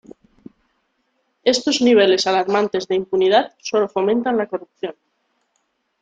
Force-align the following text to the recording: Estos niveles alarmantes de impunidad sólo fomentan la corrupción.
Estos 1.53 1.77
niveles 1.87 2.25
alarmantes 2.31 2.83
de 2.89 2.95
impunidad 3.01 3.45
sólo 3.69 3.87
fomentan 3.95 4.35
la 4.39 4.47
corrupción. 4.51 4.95